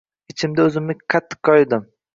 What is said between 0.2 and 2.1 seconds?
Ichimda o’zimni qattiq koyidim.